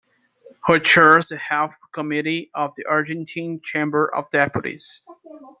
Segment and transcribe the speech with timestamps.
[0.65, 5.01] He chairs the Health Committee of the Argentine Chamber of Deputies.